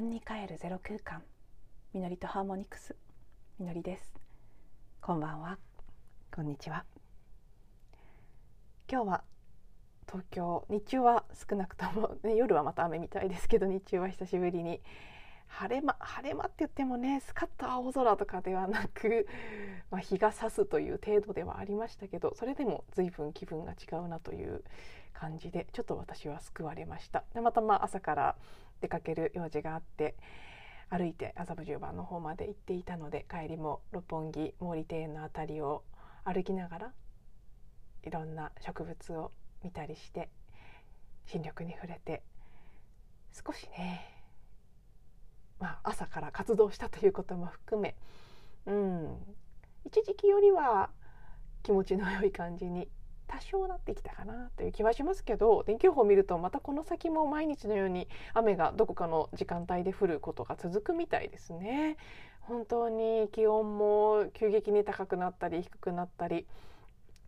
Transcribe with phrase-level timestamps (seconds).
[0.00, 1.22] 分に帰るゼロ空間。
[1.92, 2.96] みのりとハーモニクス。
[3.58, 4.14] みのりです。
[5.02, 5.58] こんばんは。
[6.34, 6.86] こんにちは。
[8.90, 9.24] 今日は
[10.08, 14.80] 東京日中は少なくとも、 ね、夜はまた雨みたいですけど日中は久しぶりに。
[15.48, 19.28] 晴れ間晴れ間って言ってもねスカッと青空とかではなく、
[19.90, 24.64] まあ、日が差すという程度ではありましたけどそれでも随分気分が違うなという
[25.12, 27.24] 感じでちょっと私は救われました。
[27.34, 28.36] でまたまあ朝から
[28.80, 30.16] 出かける用事があって
[30.88, 35.84] 歩いて麻布十番の方まで行っていたので帰りも六本木毛利庭園の辺りを
[36.24, 36.92] 歩きながら
[38.02, 40.28] いろんな植物を見たりして
[41.26, 42.22] 新緑に触れて
[43.32, 44.04] 少しね
[45.60, 47.94] まあ朝から活動したということも含め
[48.66, 49.16] うん
[49.84, 50.90] 一時期よりは
[51.62, 52.88] 気持ちの良い感じに
[53.30, 61.96] 多少なってきたかなという気はしますけど天気予報を見るとまたこの先も毎日のように雨がどこかの時間帯で降ることが続くみたいですね。
[62.40, 66.46] 本当に気温も急激に高くなったり低くなったり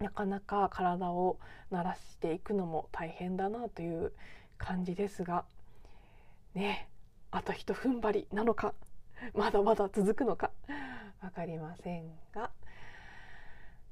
[0.01, 1.39] なかなか体を
[1.71, 4.13] 慣らしていくのも大変だなという
[4.59, 5.45] 感じですが
[6.55, 6.89] ね
[7.31, 8.75] あとひと踏ん張りなのか
[9.35, 10.51] まだまだ続くのか
[11.21, 12.51] 分かりませんが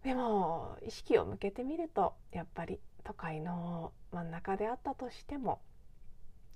[0.02, 5.60] でも意識を向けてみるとやっぱり都会の真ん中であったとしても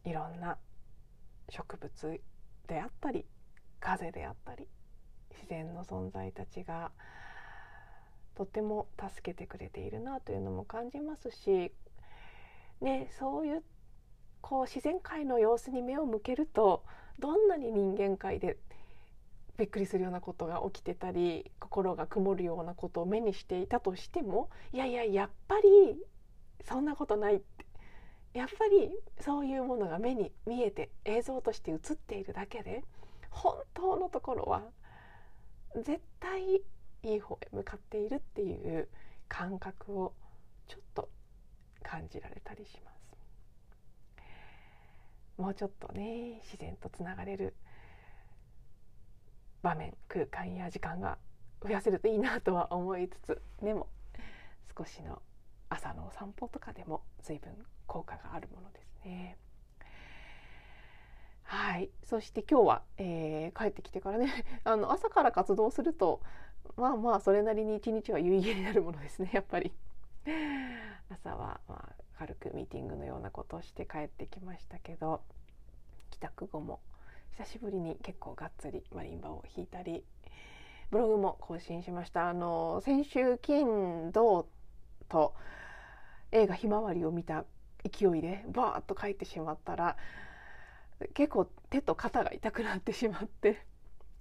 [0.04, 0.56] いろんな
[1.50, 2.20] 植物
[2.66, 3.26] であったり
[3.80, 4.66] 風であったり
[5.30, 6.90] 自然の存在たちが
[8.34, 11.72] とても助けてくれているなというのも感じますし、
[12.80, 13.62] ね、そういう
[14.40, 16.82] こう自然界の様子に目を向けると
[17.18, 18.56] どんなに人間界で
[19.56, 25.96] びっくりするようなことが起きてたり心が曇るようなことを目にしていたとしてもいやいややっぱり
[26.64, 27.64] そんなことないって
[28.32, 32.82] やっぱりそういうものが目に見えて映像として映っているだけで
[33.30, 34.62] 本当のところは
[35.76, 36.42] 絶対
[37.04, 38.88] いい方へ向かっているっていう
[39.28, 40.14] 感覚を
[40.66, 41.08] ちょっと
[41.82, 42.94] 感じられたりします。
[45.36, 47.54] もうちょっとね自然とつながれる
[49.64, 51.16] 場面空間や時間が
[51.62, 53.88] 増やせるといいなとは思いつつでも
[54.76, 55.22] 少しの
[55.70, 57.50] 朝のお散歩とかでも随分
[57.86, 59.38] 効果があるものですね。
[61.44, 64.32] はいそして今日は、えー、帰ってきてからね
[64.64, 66.20] あの朝から活動すると
[66.76, 69.72] まあまあそれなりに一日は有意義になるものですね やっぱり。
[71.10, 75.22] 朝は、まあ、軽くミーティングのようなことをして帰ってきましたけど
[76.10, 76.80] 帰宅後も
[77.36, 80.04] 久しぶりに結構がっつりマリンバを弾いたり
[80.90, 84.46] ブログも更新しましたあの先週金土
[85.08, 85.34] と
[86.30, 87.44] 映画「ひまわり」を見た
[87.82, 89.96] 勢いでバーッと書いてしまったら
[91.12, 93.66] 結構手と肩が痛くなってしまって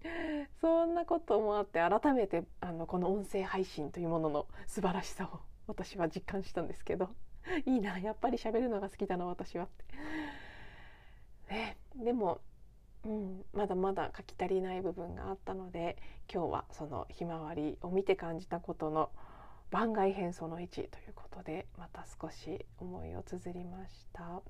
[0.60, 7.10] そんなこともあって改めてあのこの音声配信というものの素晴らしさを私は実感したんですけど
[7.68, 9.86] いいなやっぱり喋るのが好きだな私はって。
[11.54, 12.42] ね、でも
[13.06, 15.98] うん、まだまだ書き足りない部分があったので
[16.34, 19.10] 今日はそのひまわりを見て感じたことの
[19.72, 24.42] 番外編その1ということでまた少し思いを綴りました。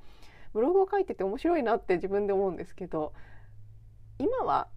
[0.53, 3.13] ブログを書いてて面白いなって自分で思うんですけど
[4.19, 4.67] 今は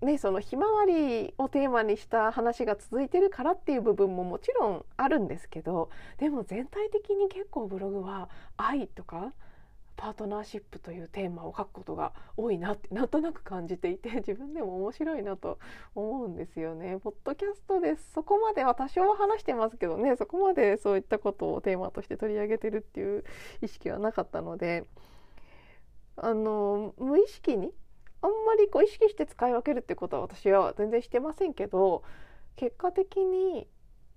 [0.00, 9.32] ねそのひまわりをテーマにした話が続いてるからっていう部分ももちろんあるんですけどでも全体的に結構ブログは愛とか
[9.98, 15.58] パートナーシップというテーマを書くことが多いなってなんとなく感じていて 自分でも面白いなと
[15.96, 16.98] 思うんですよね。
[17.02, 23.24] ポッドキャストでそこまでは多少は話してますけどねそこまでそういったことをテーマとして取り上げてるっていう
[23.60, 24.86] 意識はなかったので
[26.16, 27.74] あの無意識に
[28.22, 32.04] あんまりこう意識して使い分けるってことは私は全然してませんけど
[32.54, 33.68] 結果的に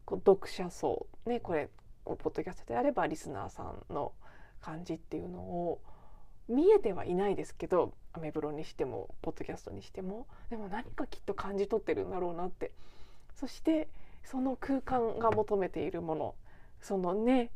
[0.05, 1.69] こう読者層ねこれ
[2.05, 4.13] ポッドキャストであればリスナーさんの
[4.61, 5.81] 感じっていうのを
[6.47, 10.27] 見えてはいないですけどアメブロにしてもポッドキャストにしても。
[10.49, 12.71] でも何かきっと感じ取ってるんだろうなって。
[13.35, 13.87] そして
[14.23, 16.35] その空間が求めているもの。
[16.81, 17.51] そのね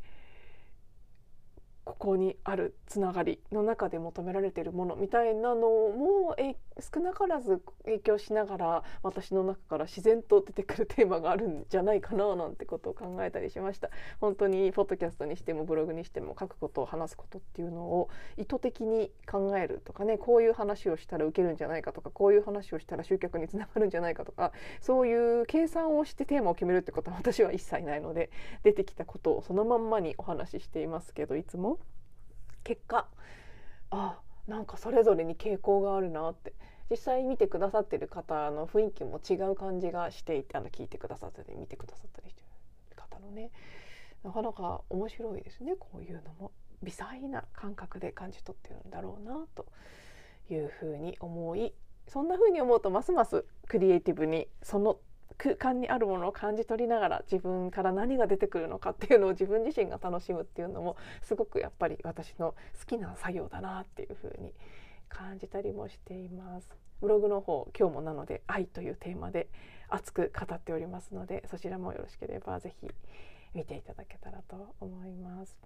[1.86, 13.88] ここにあるつながりの中で求められているものみたいなのもえ少なからず影響しながら私の中から自然と出てくるテーマがあるんじゃないかななんてことを考えたりしました
[14.20, 24.50] 本当にポッドキャストにしてもブログにしても書くことを話すことっていうのを意図的に考えるとかねこういう話をしたら受けるんじゃないかとかこういう話をしたら集客につながるんじゃないかとか
[24.80, 28.30] そういう計算をしてテーマを決めるってことは私は一切ないので
[28.64, 31.75] 出てきたことをそのまんまにお話ししていますけどいつも？
[32.66, 33.06] 結果
[33.90, 34.18] あ
[34.48, 36.52] なんかそれぞれに傾向があるなって。
[36.88, 42.42] 実際見てくださってる方の雰囲気も違う感じがしていてあの聞いてくださったり見てくださったりして
[42.90, 43.50] る方のね。
[44.22, 46.52] なかなか面白いですねこういうのも。
[46.82, 49.66] 微細な感覚で感じ取ってるんだろうなと
[50.50, 51.72] いうふうに思い
[52.06, 54.98] そんなふうに思うとますますクリエイティブにその
[55.38, 64.52] 空間にあるものを感じ取りながら自分から何が出てくるのかっていうのを自分自身が楽しむっていうのもすごくやっぱり私の好きな作業だなっていうふうに
[65.08, 66.68] 感じたりもしています。
[67.00, 69.48] ブログの方今日もなので愛というテーマで
[69.88, 72.88] 熱く語っておりますのでそちらもよろしければぜひ
[73.54, 75.58] 見ていただけたらと思います。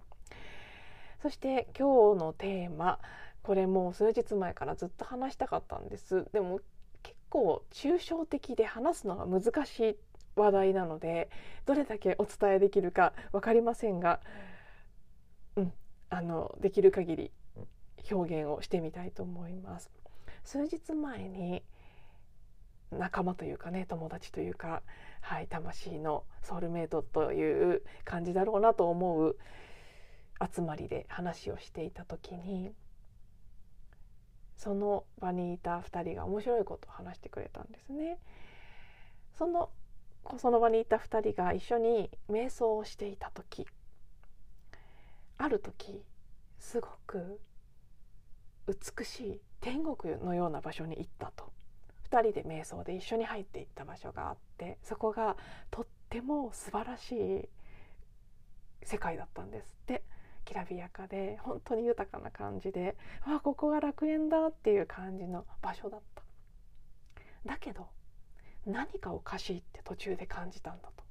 [1.21, 2.99] そして今日のテーマ
[3.43, 6.59] これもう数日前からずっと話したかったんですでも
[7.31, 9.95] 構抽象的で話すのが難しい
[10.35, 11.29] 話題なので
[11.65, 14.19] どれだけお伝えできるか分かりませんが、
[15.55, 15.73] うん、
[16.09, 17.31] あのできる限り
[18.11, 19.89] 表現をしてみたいと思います。
[20.43, 21.63] 数日前に
[22.91, 24.81] 仲間というかね友達というか、
[25.21, 29.37] はい、魂のソウルメイトという感じだろうなと思う
[30.53, 32.73] 集まりで話をしていた時に
[34.61, 38.19] その場にいた2人が面白いことを話してくれたんですね。
[39.35, 39.71] その
[40.37, 43.65] その場にいた2人が一緒に瞑想をしていた時
[45.39, 46.03] ある時
[46.59, 47.41] すごく
[48.67, 51.51] 美しい天国のような場所に行ったと
[52.11, 55.37] 2人で瞑想で一緒に入っていった場所があってそこが
[55.71, 57.49] とっても素晴らしい
[58.83, 60.03] 世界だったんですって
[60.45, 62.95] きらびやかで本当に豊かな感じで
[63.25, 66.23] わあここが楽園だっていう感じの場所だった。
[67.45, 67.87] だけど
[68.65, 71.03] 何かおかしいって途中で感じたんだと。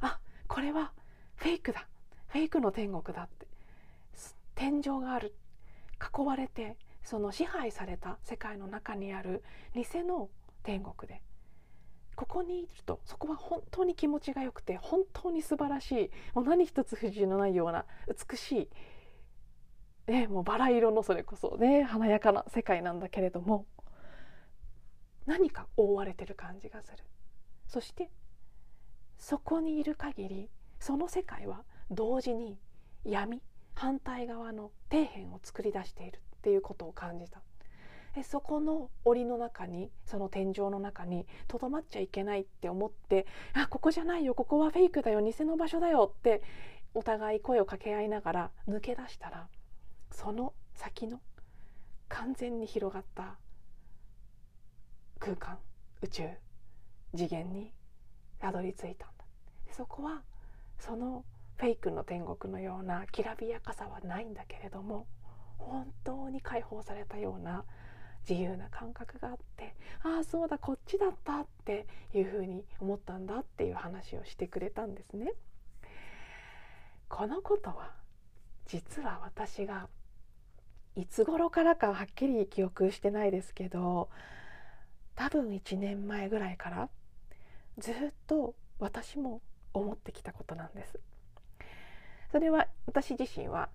[0.00, 0.92] あこれは
[1.36, 1.86] フェイクだ。
[2.28, 3.46] フェイクの天国だって。
[4.54, 5.34] 天井がある。
[6.00, 9.42] 囲われてその支配された世界の中にある
[9.74, 10.28] 偽の
[10.62, 11.22] 天国で。
[12.16, 16.10] ここにいるとそこは本当に気持ちがよくて本当に素晴らしい。
[16.34, 18.70] もう何一つ不自由のないような美し
[20.08, 23.66] い、ね、もうバラ色のそれこそね華やかな世界なんだけれども
[25.26, 27.04] 何か覆われてる感じがする。
[27.68, 28.10] そして
[29.18, 32.58] そこにいる限りその世界は同時に
[33.04, 33.42] 闇
[33.74, 37.42] 反対側の底辺を作り出しているっていうことを感じた。
[38.16, 46.42] でそこの檻の中にその天井の中にとどまっちゃいけないって思ってあここじゃないよここはフェイクだよ偽の場所だよって
[46.94, 49.48] お互い声を掛け合いながら抜け出したら
[50.10, 51.20] その先の
[52.08, 53.36] 完全に広がった
[55.18, 55.58] 空間
[56.00, 56.22] 宇宙
[57.14, 57.70] 次元に
[58.38, 59.24] たどり着いたんだ。
[59.72, 60.22] そこは
[60.78, 61.22] その
[61.58, 65.06] フェイクの天国のようなきらびやかさはないんだけれども
[65.58, 67.64] 本当に解放されたような
[68.28, 75.32] 自由な感覚があってああそうだこっちだったっていうふうに思ったんだっていう話をしてくれたんですね。
[77.08, 77.92] このことは
[78.66, 79.88] 実は私が
[80.96, 84.08] いつ頃からかはっきり記憶してないですけど
[85.14, 86.88] 多分1年前ぐらいから
[87.78, 87.94] ずっ
[88.26, 89.40] と私も
[89.72, 90.98] 思ってきたことなんです。
[92.32, 93.68] それは私自身は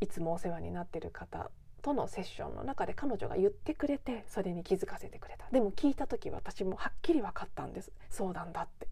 [0.00, 1.50] いつもお世話になってる方
[1.86, 5.46] とのセッションの中で彼女が言ってくれてそれに気づかせてくれた。
[5.52, 7.92] でも聞いた時私もはっきり分かったんです。
[8.10, 8.88] そうなんだって。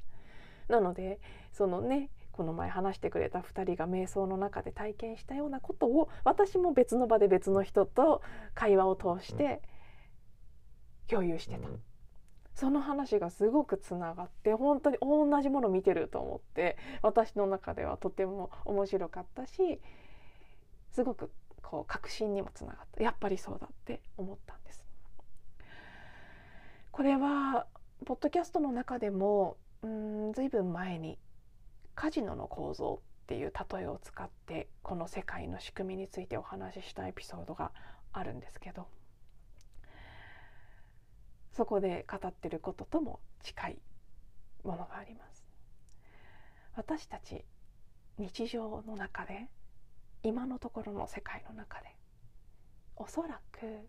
[0.69, 1.19] なので
[1.53, 8.23] そのねこの前話してくれた2人が瞑想の中で体験したようなことを私も別の場で別の人と
[8.55, 9.61] 会話を通して
[11.09, 11.69] 共有してた。
[12.55, 19.81] その話がすごくつながって本当に同じもの見てると思って私の中ではとても面白かったし
[20.93, 21.33] すごく
[21.65, 24.85] こう確信にもつながったやっぱりそうだって思ったんです。
[26.93, 27.67] これは
[28.07, 31.19] ポッドキャストの中でもうん随分前に
[31.95, 37.73] カジノの構造っていう例えを使ってこの世界の仕組みについてお話ししたエピソードが
[38.13, 38.87] あるんですけど
[41.53, 43.79] そこで語ってることとも近い
[44.63, 45.45] ものがあります。
[46.77, 47.45] 私たち
[48.19, 49.49] 日常の中で
[50.25, 51.95] 今のところの世界の中で
[52.97, 53.87] おそらく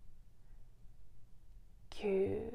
[1.92, 2.52] 90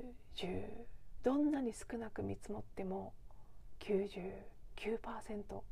[1.23, 3.15] どんなに少なく見積もっても
[3.81, 5.63] 99%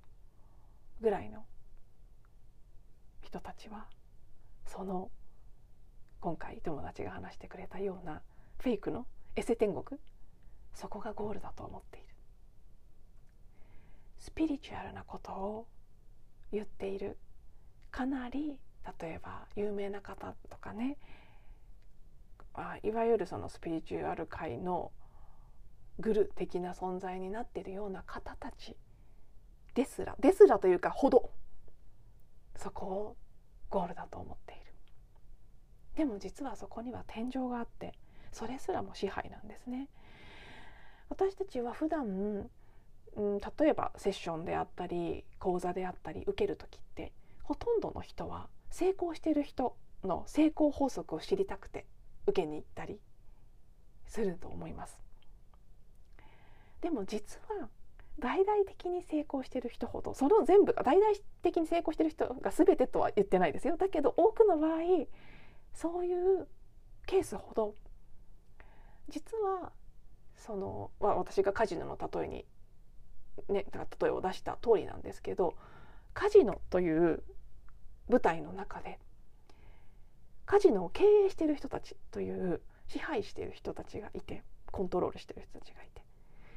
[1.03, 1.45] ぐらいの
[3.23, 3.87] 人たちは
[4.67, 5.11] その
[6.21, 8.23] 今回友達が話してくれたような
[8.59, 10.01] フェイクのエセ天国
[10.73, 12.07] そこがゴールだと思っている。
[14.19, 15.67] スピリチュアルなことを
[16.53, 17.19] 言っている。
[17.99, 18.61] かなり
[19.01, 20.99] 例えば有名な方とかね。
[22.55, 24.93] あいわゆるそのスピリチュアル界の
[25.99, 28.77] グル的な存在になっているような方たち
[29.75, 31.31] ですらですらというかほど
[32.55, 33.17] そこを
[33.69, 34.63] ゴールだと思っている。
[35.97, 37.95] でも実はそこには天井があって
[38.31, 39.89] それすらも支配なんですね。
[41.09, 42.47] 私たちは普段、
[43.17, 47.13] うん、例えばセッションであったり講座であったり受ける時って
[47.49, 49.75] ほとんどの人は成功している人
[50.05, 51.87] の成功法則を知りたくて
[52.27, 53.01] 受けに行ったり
[54.07, 55.01] すると思います。
[56.83, 57.71] でも実は
[58.19, 63.79] 大々的に成功している人ほどその全部が大々的に成功している人が全てとは言ってないですよ。
[63.79, 64.81] だけど多くの場合
[65.73, 66.47] そういう
[67.07, 67.75] ケースほど
[69.09, 69.73] 実は
[70.37, 72.45] その、まあ、私がカジノの例えに、
[73.49, 75.55] ね、例えを出した通りなんですけど
[76.13, 77.23] カジノという
[78.09, 78.99] 舞台の中で。
[80.47, 86.03] カジノを経営している人たちという支配している人たちがいてコントロールしている人たちがいて。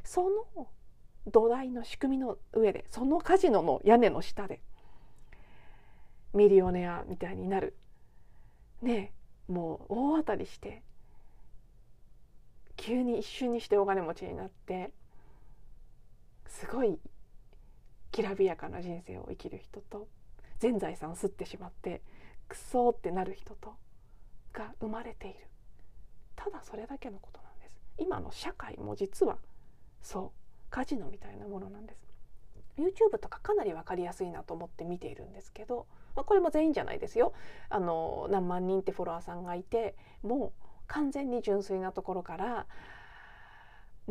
[0.04, 0.68] その
[1.28, 4.62] 土台の仕組みの上でそのカジノの屋根の下で
[6.34, 7.76] ミリオネアみたいになる。
[8.82, 9.14] ね
[9.48, 10.82] もう大当たりして
[12.78, 14.92] 急に一瞬にしてお金持ちになって
[16.48, 16.98] すごい
[18.12, 20.08] きらびやかな人生を生きる人と
[20.62, 22.04] 全財産を吸ってしまって
[22.48, 23.74] クソってなる人と
[24.54, 25.40] が生まれている。
[26.36, 27.82] ただそれだけのことなんです。
[27.98, 29.38] 今の社会も実は
[30.04, 30.32] そう
[30.70, 32.00] カジノみたいなものなんです。
[32.78, 37.34] YouTube とかかなり分かりやすいなと思って見ているんですけど、まあ、これも全員じゃないですよ。
[37.70, 42.68] あの何万人ってフォロワーさんがいてもう完全に純粋なところから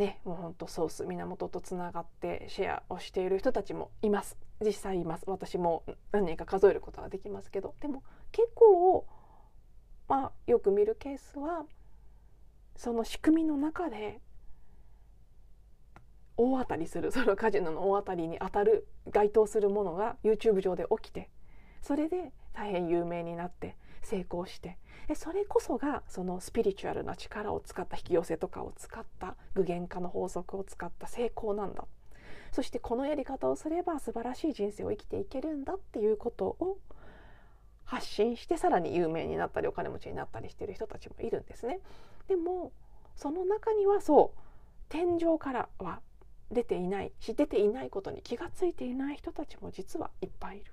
[0.00, 4.36] ねもうほんとソース源とつながってシェアをしている人たちもいます。
[4.64, 5.24] 実際います。
[5.26, 7.74] 私も何人か数えることができますけど。
[7.80, 8.02] でも
[8.32, 9.06] 結構
[10.08, 11.64] まあよく見るケースは
[12.74, 14.20] その仕組みの中で
[16.36, 21.28] 大当たりするそのカジノの大当たりに当たる該当するものが YouTube 上で起きて
[21.82, 24.78] それで大変有名になって成功して
[25.08, 31.84] でそれこそがそのスピリチュアルな力を使った引き寄せとかを使った具現化の法則を使った成功なんだ
[32.52, 36.78] そしてこのやり方をすれば素晴らしい人生を生きていけるんだっていうことを
[37.84, 41.80] 発信してさらに有名になったりお金持ちになったりしている人たちもいるんですね。
[42.28, 42.70] でも
[43.16, 44.40] その中にはそう
[44.88, 46.00] 天井からは
[46.52, 50.72] 出ていないし出ていないことに気が付いていない人たちも実はいっぱいいる。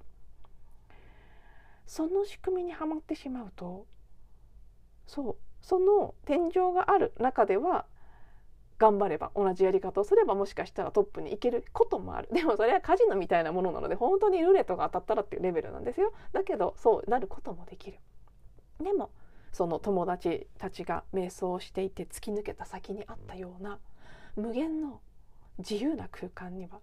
[1.88, 3.88] その仕組みにはまってしまうと
[5.08, 7.86] そうその天井がある中では
[8.78, 12.30] 頑張れば同じやり方をすればもしかしたらトップに行けることもある。
[12.32, 16.14] でもそれはカジノみたいなものなので本当にルーレットが当たったらっていうレベルなんですよ。
[16.32, 17.98] だけどそうなることもできる。
[18.80, 19.10] でも
[19.52, 23.80] その友達たちが瞑想をしていて突き抜けた先にあったような
[24.36, 25.02] 無限の
[25.58, 26.80] 自由な空間には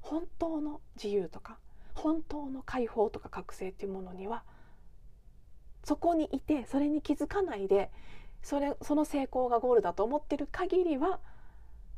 [0.00, 1.58] 本当の自由とか
[1.96, 4.44] 本当の解放とか覚醒っていうものには
[5.82, 7.90] そこにいてそれに気づかないで
[8.42, 11.18] それその成功がゴールだと思ってる限りは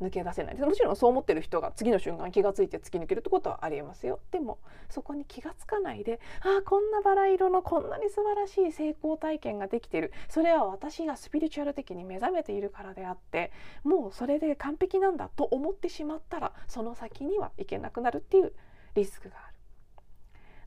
[0.01, 0.57] 抜け出せない。
[0.57, 4.21] もちろんそう思ってる人が次の瞬間気が付いて突き抜けるってことはありえますよ。
[4.31, 10.13] でもそこに気が付かないでああこんなバラ色のこんなに素晴らしい成功体験ができてる。
[10.29, 13.51] それは私がスピリチュアル的に目覚めているからであって
[13.83, 18.53] もうそれで完璧なんだと思ってしまったらその先にはいけなくなるっていう
[18.95, 19.48] リスクがある。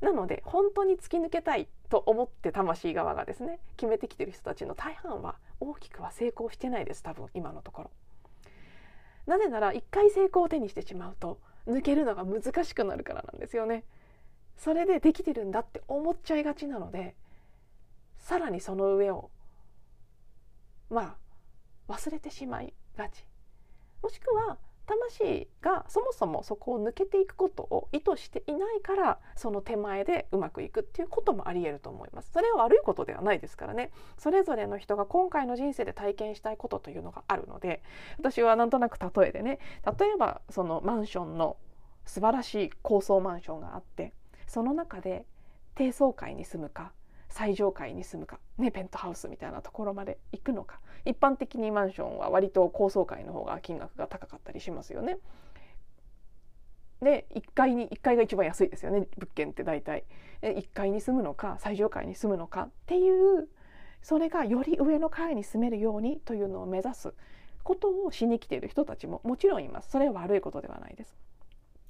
[0.02, 7.92] なので本当に突き抜けたいと思って魂側がですね決めてきてる人たちの大半は大きくは成功してないです多分今のところ。
[9.28, 13.84] なぜなら一回成功を手にしてしまうと抜けるのが難しくなるからなんですよね。
[14.58, 17.16] それでできてるんだって思っちゃいがちなので
[18.18, 19.30] さらにその上を
[20.90, 21.16] ま
[21.88, 23.26] あ忘れてしまいがち
[24.04, 24.58] もしくは
[24.92, 32.32] 魂がそもそもそこを抜けていくことを意図していないからその手前でうまくいくっていうこともありえると思います。
[32.34, 33.92] それは悪いことではないですからね。
[34.18, 37.82] それぞれの人が今回の人生で体験したいことというのがあるので
[38.18, 39.60] 私はなんとなく例えでね
[40.00, 41.58] 例えばそのマンションの
[42.06, 44.14] 素晴らしい高層マンションがあって
[44.48, 45.26] その中で
[45.76, 46.92] 低層階に住むか
[47.32, 55.18] 最上階に住むか、ね、ペントハウスみたいなところまで行くのか一般的にマンションは割と高層階の方が金額が高かったりしますよね。
[57.02, 60.04] で1階に1階が一番安いですよね物件って大体。
[60.44, 63.48] 1階に住むのか最上階に住むのかっていう
[64.02, 67.14] それがより上の階に住めるようにというのを目指す
[67.64, 69.92] ことをしに来ている人たちももちろんいます。
[69.92, 71.16] それは悪いことではないです。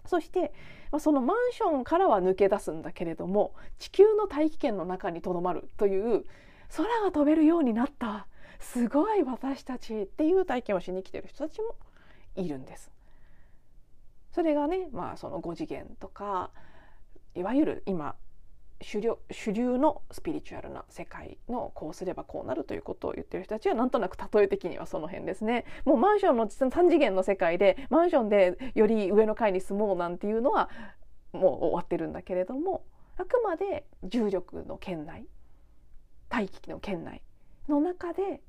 [0.05, 0.53] そして、
[0.91, 6.25] まあ、そのマンションからは抜け出すんだけれども地球の大気圏の中にとどまるという
[6.75, 8.27] 空が飛べるようになった
[8.59, 11.75] すごい私たちっていう体験をしに来てる人たちも
[12.35, 12.91] いるんです。
[14.31, 16.51] それがね、まあ、その5次元とか
[17.35, 18.15] いわゆる今
[18.81, 25.65] 主流主流のスピリチュアルな世界のこうすればこうなるということを言ってる人たちはなんとなく例え的にはその辺ですね。
[25.85, 30.69] もうマンションの3次元の世界でマンションでより上の階に住もうなんていうのは
[31.33, 32.83] もう終わってるんだけれども
[33.17, 35.25] あくまで重力の圏内
[36.29, 37.21] 大気の圏内
[37.67, 38.41] の中で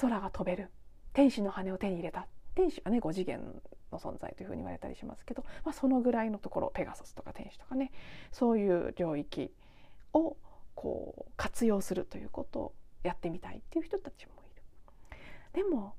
[0.00, 0.70] 空が飛べる。
[1.12, 2.26] 天使の羽を手に入れた。
[2.54, 3.62] 天使はね5次元
[3.94, 7.92] の存在というふうに言われたりしますけど、まあ、そのぐらいのところペガサスとか天使とかね
[8.32, 9.50] そういう領域
[10.12, 10.36] を
[10.74, 12.72] こう活用するということを
[13.02, 14.62] やってみたいっていう人たちもいる。
[15.52, 15.94] でも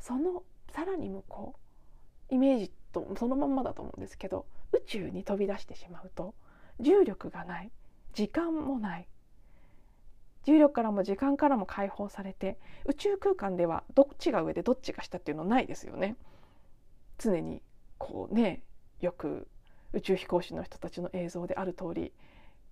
[0.00, 1.54] そのさらに向こ
[2.30, 6.34] うイメージとそのまんまだと思うんですけど宇宙に飛び出してしまうと
[6.80, 7.70] 重力がない
[8.14, 9.08] 時間もない
[10.44, 16.16] 重力からも時間からも解放されて宇宙空間ではどっちが上でどっちが下っていうのないですよね。
[17.22, 17.62] 常に
[17.98, 18.62] こうね
[19.00, 19.48] よく
[19.92, 22.12] 宇宙飛行士の人たちの映像である通り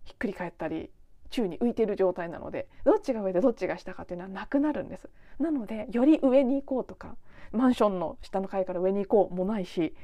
[0.05, 0.91] ひっくり返ったり
[1.31, 5.09] 宙に浮いている状態なのでどっちが上でどっちが下かっていうのはなくなるんです。
[5.39, 7.17] なのでより上に行こうとか
[7.53, 9.95] マンションの下の階から上に行こうもないし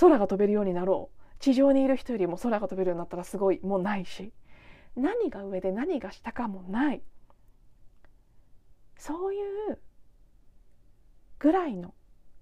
[0.00, 1.18] 空が飛べるようになろう。
[1.38, 4.32] 地上にいる人よりも空が飛べるようになったらすごいもないし
[4.96, 7.02] 何が上で何が下かもない。
[8.96, 9.38] そうい
[9.70, 9.78] う
[11.38, 11.94] ぐらいの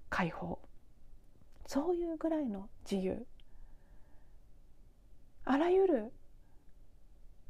[0.08, 0.58] 解放。
[1.66, 3.26] そういうぐらいの自由。
[5.44, 6.12] あらゆる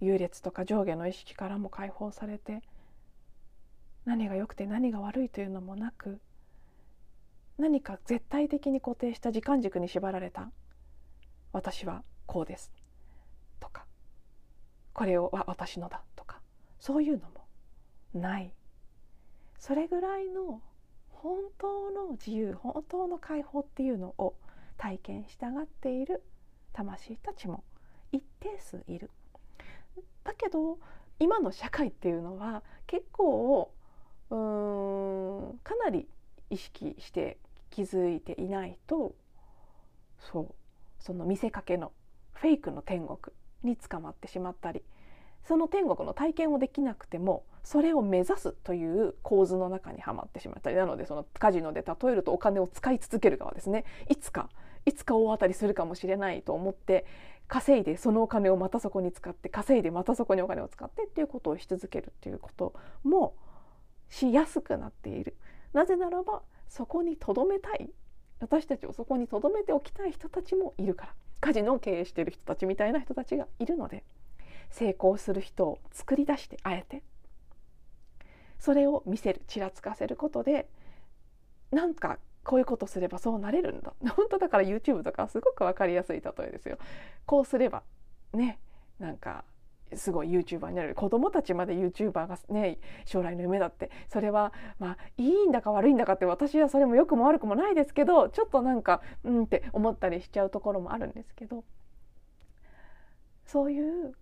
[0.00, 2.62] 優劣とか上下の意識からも解放されて
[4.04, 6.20] 何が良くて何が悪いというのもなく
[7.56, 10.50] 何か絶対的に固定した時間軸に縛られた
[11.52, 12.70] 私はこうです
[13.58, 13.86] とか
[14.92, 16.40] これは私のだとか
[16.78, 17.46] そういうのも
[18.12, 18.52] ない。
[19.58, 20.60] それぐらいの
[21.26, 24.36] 本当の自由本当の解放っていうのを
[24.78, 26.22] 体験したがっている
[26.72, 27.64] 魂たちも
[28.12, 29.10] 一定数いる。
[30.22, 30.78] だけど
[31.18, 33.72] 今の社会っていうのは結構
[34.30, 36.06] うーんかなり
[36.48, 37.38] 意識して
[37.70, 39.12] 気づいていないと
[40.30, 40.54] そう
[41.00, 41.90] その見せかけの
[42.34, 43.34] フェイクの天国
[43.64, 44.84] に捕まってしまったり
[45.46, 53.84] その天国の体験をできなくてもそれを目指すという構図の中にはまってしまったりなのでそのカジノで例えるとお金を使い続ける側ですね。
[54.08, 54.48] いつか
[54.84, 57.06] いつか大当たりするかもしれないと思って
[57.48, 63.34] 稼いでそのお金をまたそこに使って稼いでまたそこにお金を使ってっていうことをし続けるっていうことも
[64.08, 65.36] しやすくなっている。
[65.72, 67.90] なぜならばそこに留めたい。
[68.38, 71.14] 私たちをそこに留めておきたい人たちもいるから。
[71.40, 74.04] カジノを経営している人たちみたいな人たちがいるので。
[74.70, 77.02] 成功する人を作り出してあえて。
[78.58, 80.68] それを見せるちらつかせることで
[81.70, 83.92] なんかこういうことすればそうなれるんだ。
[84.14, 86.78] 本当だから YouTube とかすごく分かりやすい例えですよ。
[87.26, 87.82] こうすれば
[88.32, 88.60] ね
[88.98, 89.44] なんか
[89.94, 90.94] すごい YouTuber になれる。
[90.94, 93.90] 子供たちまで YouTuber がね将来の夢だって。
[94.08, 101.64] それはまあいいんだか悪いんだかって私はそれも良くも悪くもないですけどちょっとなんかうんって思ったりしちゃうところもあるんですけど。
[103.44, 104.12] そういう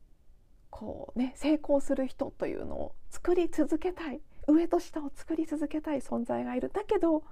[0.75, 4.21] こうね成功する人というのを作り続けたい。
[4.49, 6.69] 上と下を作り続けたい存在がいる。
[6.69, 7.23] だけど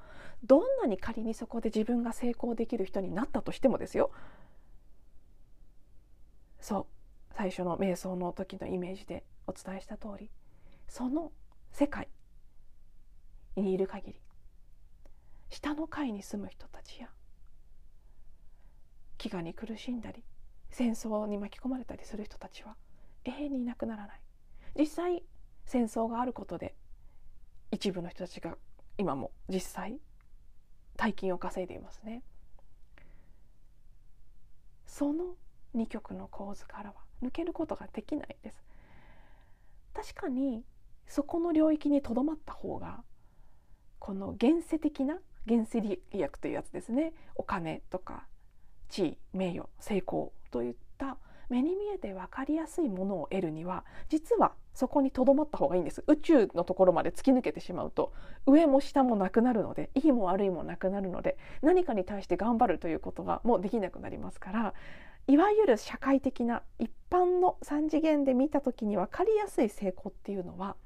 [0.44, 4.12] どんなに仮にそこで自分が成功できる人になったとしてもですよ。
[6.60, 6.86] そう。
[7.34, 10.30] 最初の瞑想の時のイメージでお伝えした通り。
[10.86, 11.32] その
[11.72, 12.08] 世界
[13.56, 14.20] にいる限り
[15.50, 17.08] 下の階に住む人たちや
[19.18, 20.22] 飢餓に苦しんだり
[20.70, 22.76] 戦争に巻き込まれたりする人たちは
[23.24, 24.20] 永遠にいなくならない。
[24.78, 25.22] 実際
[25.64, 26.74] 戦争があることで
[27.70, 28.56] 一部の人たちが
[28.98, 30.00] 今も実際
[30.96, 32.22] 大金を稼いでいますね。
[34.86, 35.36] その
[35.72, 38.62] 二極の構図からは抜けることができないです。
[39.94, 40.64] 確かに
[41.06, 43.02] そこの領域にとどまった方が
[43.98, 47.14] この現世的な現世利益というやつですね。
[47.34, 48.26] お金とか
[48.88, 51.16] 地位名誉成功といった
[51.52, 56.02] 目に見えて分かりやすいものを得るには実はそこにとどまった方がいいんです。
[56.06, 58.14] 宇宙のところまで突き抜けてしまうと
[58.46, 64.74] 上も下もなくなるのでいいも悪いもなくなるので何かに対して頑張るということがもうできなくなりますから
[65.28, 70.76] いわゆる社会的な一般の3次元で見た時に分かりやすい成功っていうのは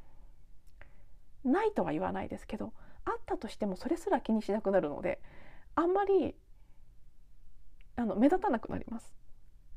[1.44, 2.72] ないとは言わないですけど
[3.04, 5.20] あったとしてもそれすら気にしなくなるので
[5.76, 6.34] あんまり
[7.94, 9.14] あの目立たなくなります。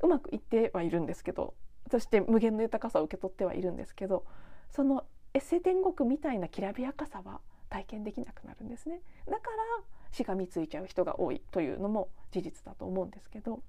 [0.02, 1.54] うまくいってはいるんですけど
[1.90, 4.24] そして無限の豊かさを受け取ってはいるんですけど
[4.70, 9.00] そのエッセ天国みたいなきらびやかさは体験できなくなるんですね。
[9.26, 13.62] だからしがみついちゃう人が多いというのも事実だと思うんですけど。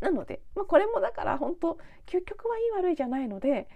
[0.00, 3.68] なので、まあ、これもだから本当究極はいい悪いじゃないので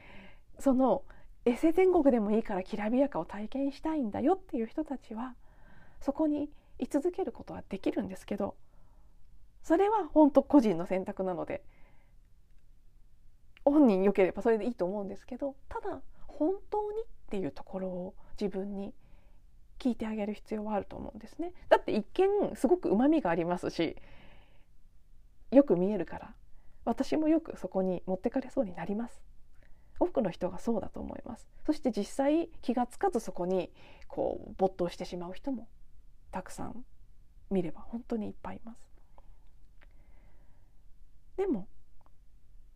[0.58, 1.04] その
[1.44, 5.36] エセ天国でもいいからきらびやかを体験したいんだよっていう人たちは
[6.00, 8.56] そこに居続けることはできるんですけど
[9.66, 11.64] それは本当個人の選択なので
[13.64, 18.94] 本人良ければそれでいいと思うんですけどただ本当にっていうところを自分に
[19.80, 21.52] 聞いてあげる必要はあると思うんですね。
[21.68, 23.96] だって一見すごく旨味がありますし
[25.50, 26.34] よく見えるから
[26.84, 29.20] 私もよくそこに持ってかれそうになります。
[29.98, 31.48] 多くの人がそうだと思います。
[31.64, 33.72] そして実際気がつかずそこに
[34.06, 35.66] こう没頭してしまう人も
[36.30, 36.84] たくさん
[37.50, 38.85] 見れば本当にいっぱいいます。
[41.36, 41.68] でも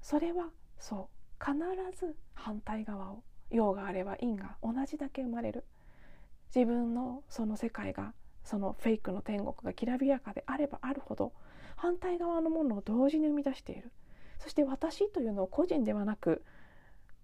[0.03, 1.20] それはそう。
[1.42, 1.57] 必
[1.99, 5.64] ず反対側を陽があれば陰が同じだけ生まれる。
[6.55, 8.12] 自分のその世界が
[8.44, 11.33] そのフェイクの天国がきらびやかであればあるほど
[11.77, 13.90] 反対側のものを同時に生み出している。
[14.38, 16.44] そして私というのを個人ではなく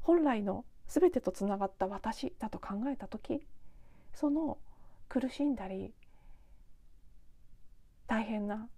[0.01, 3.45] 本来の全てとつながった私だと考えた時
[4.15, 4.59] その
[5.09, 5.93] 苦しんだり
[8.07, 8.69] 大変な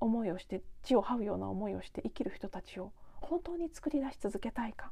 [0.00, 4.90] 思いをして血を這うような思いをして生きる人たちを本当に作り出し続けたいか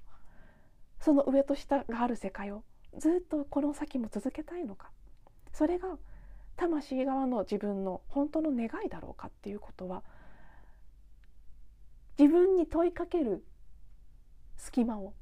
[1.01, 2.65] その上と下がある世界を
[2.99, 4.91] ずっとこの先も続けたいのか。
[5.53, 5.99] それが
[6.57, 10.03] 魂側の自分の本当の願いだろうかっていうことは
[12.19, 13.45] 自分に問いかける
[14.57, 15.15] 隙間を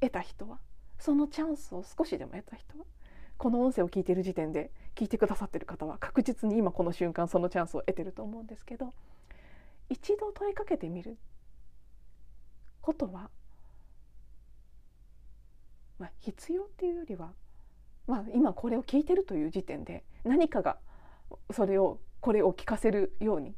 [0.00, 0.58] 得た人は
[0.98, 2.84] そのチャンスを少しでも得た人は
[3.36, 8.92] この音声を聞いている時点で聞いてくださってる方は確実に今この瞬間そのチャンスを得てると思うんですけど
[9.88, 11.18] 一度問いかけてみる
[12.80, 13.30] ことは、
[15.98, 17.32] まあ、必要っていうよりは
[18.06, 20.76] まあ、今これを聞いてるという時点で何かが
[21.52, 23.54] それをこれを聞かせるように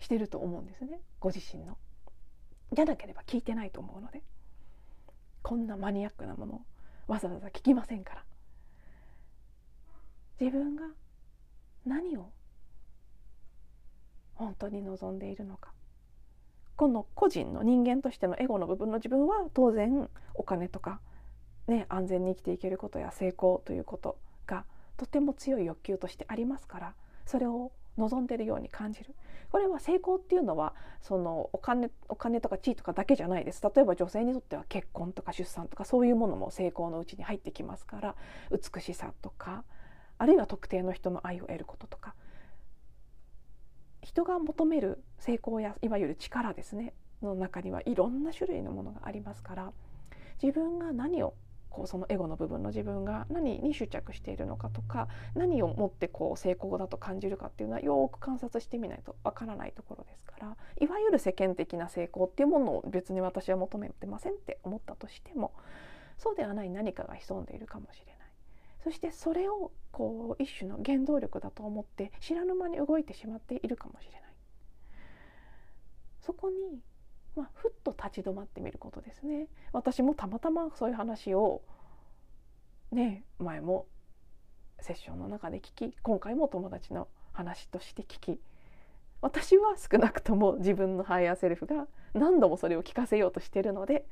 [0.00, 1.00] してると思うんですね。
[1.20, 1.78] ご自身の。
[2.72, 4.22] じゃなければ聞いてないと思うので。
[5.42, 6.60] こんなマニアックなものを
[7.06, 8.24] わざわざ聞きませんから。
[10.40, 10.84] 自分が
[11.84, 12.30] 何を
[14.34, 15.72] 本当に望んでいるのか。
[16.76, 21.00] この個人の人間としてのエゴの部分の自分は当然お金とか
[21.66, 24.64] ね、安全に生きていけることや成功ということが
[24.96, 26.94] とても強い欲求としてありますから
[27.26, 29.14] それを望んでいるように感じる。
[29.50, 33.62] これは成功っていうのはそのお金お金とか地位とかだけじゃないです。
[33.62, 38.16] 例えば女性にとっては結婚とか出産とかそういうものも成功のうちに入ってきますから
[38.50, 39.64] 美しさとか
[40.18, 42.14] あるいは特定の人の愛を得ることとか
[44.02, 49.72] 人が求める成功やいわゆる力ですねの中にはいろんな種類のものがありますから
[50.42, 51.34] 自分が何を
[51.74, 65.52] こうそのエゴの部分の自分が何に執着しているのかとか何をもってこう成功だと感じるかっていうのはよく観察してみないとわからないところですからいわゆる世間的な成功っていうものを別に私は求めてませんって思ったとしても
[66.16, 68.13] そうではない何かが潜んでいるかもしれない。
[68.84, 74.20] そしてそれをこう一種の原動力だと思って知らぬ間に動いてしまっているかもしれない。
[76.20, 76.80] そこに
[77.36, 79.48] まあ、ふっと立ち止まってみることですね。
[79.72, 81.62] 私もたまたまそういう話を
[82.92, 83.86] ね前も
[84.80, 88.40] セッションの中で聞き今回も友達の話として聞き
[89.20, 94.06] 私は少なくとも自分のハイヤーセルフが何度もそれを聞かせようとしてるので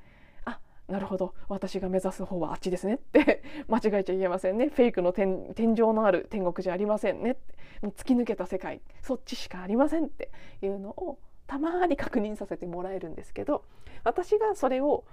[0.92, 1.34] なるほど。
[1.48, 3.42] 私が目指す方はあっちですねって。
[3.66, 4.68] 間違えちゃいけませんね。
[4.68, 7.38] フェイクの天井のある天国じゃありませんね
[7.80, 8.82] 突き抜けた世界。
[9.00, 10.30] そっちしかありませんって。
[10.60, 13.64] いうのをたまに確認させてもらえるんですけど
[14.04, 15.04] 私がそれを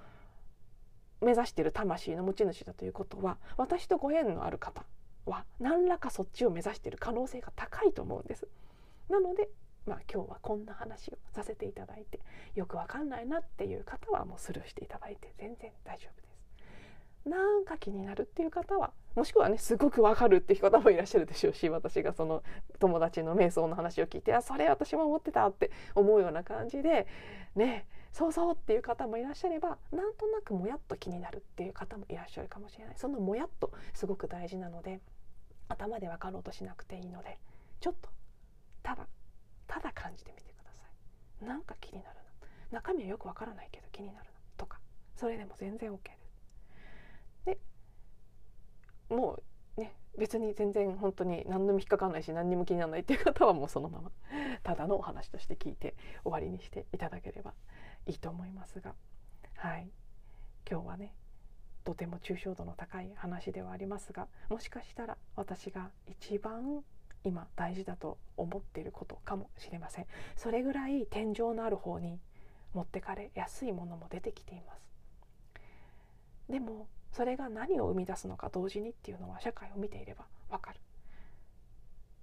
[1.22, 4.84] 目指している魂の持ち主だということは私とご縁のある方
[5.26, 8.48] は何らかそっちを目指している可能性が高いと思うんです。
[9.10, 9.50] なので
[9.90, 12.20] まあ、今日はこんな話をさせていただいて
[12.54, 17.30] よくわかんないなっていう方はもうスルーしていただいて全然大丈夫です。
[17.30, 22.44] なんか気になるっていう方はもしくはねすごくわかるっていう方もいらっしゃるでしょうし私がその
[22.80, 27.08] 友達の瞑想の話を聞いてあそれ私も思ってたって思うような感じで
[27.56, 35.02] ねそうそうっていう方もいらっしゃればなんとなくもやっと気になるっていう方もいらっしゃるかもしれないそのもやっとすごく大事なので
[35.68, 37.38] 頭で分かろうとしなくていいので
[37.80, 38.10] ちょっと
[38.82, 39.08] ただ
[39.70, 40.84] ただ感じてみてくださ
[41.44, 41.46] い。
[41.46, 42.22] なんか気になるな。
[42.72, 44.32] 中身はよくわからないけど気になるな。
[44.58, 44.80] とか。
[45.16, 46.12] それでも全然 OK で
[47.46, 47.46] す。
[47.46, 47.60] で
[49.10, 49.40] も
[49.78, 54.12] うね別に全然本当に何でも引っかかんないし何にも気にならないっていう方はもうそのまま
[54.64, 57.54] ただのお話として聞いて終わりにしていただければ
[58.08, 58.96] いいと思いますが。
[59.56, 59.92] はい。
[60.70, 61.14] 今日はね
[61.84, 66.84] とても抽象度の高い話ではありますがもしかしたら私が一番
[67.24, 70.06] 今大事だと思っていることかもしれません。
[70.36, 72.20] それぐらい天井のある方に
[72.74, 74.82] 持ってかれやすいものも出てきています。
[76.50, 80.80] でもそれが何を生み出すのか同時にっていうのは社会を見ていればわかる。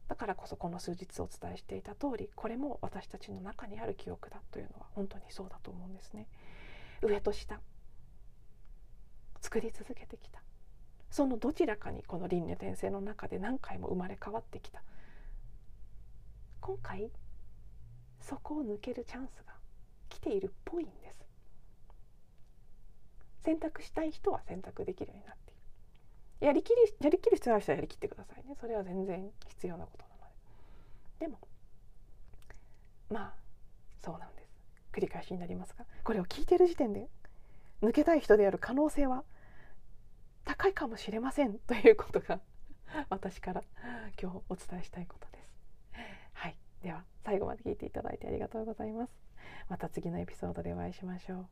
[0.09, 6.29] だからこそこの数日お伝えしていた通りこれも私たちの中にある記憶だというのは本当にそうだと思うんですね。
[7.03, 7.61] 上と下
[9.41, 10.41] 作り続けてきた。
[11.11, 14.83] そのどちらかにこの輪廻転生の中で何回も生まれ変わってきた。
[16.61, 17.11] 今回
[18.21, 19.55] そこを抜けるチャンスが
[20.09, 21.25] 来ているっぽいんです。
[23.45, 25.55] 選択したい人は選択できるようになってい
[26.41, 26.47] る。
[26.47, 28.57] やりきりやりきる必要ある人はやりきってくださいね。
[28.61, 30.17] それは全然必要なことなの
[31.21, 31.27] で。
[31.27, 31.39] でも
[33.09, 33.35] まあ
[34.03, 34.49] そうなんです。
[34.93, 37.09] 繰り返しになりますがこれを聞いてる時点で
[37.83, 39.25] 抜けたい人である可能性は
[40.47, 42.41] 高いかもしれませんということが
[43.11, 43.63] 私から
[44.21, 45.51] 今日お伝えしたいことです。
[46.33, 49.13] はい、では最後まで聞いていただいてありがとうございます。
[49.69, 51.49] また次のエピソードでお会いしましょう。